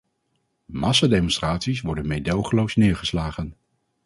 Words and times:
Massademonstraties 0.65 1.81
worden 1.81 2.07
meedogenloos 2.07 2.75
neergeslagen. 2.75 3.55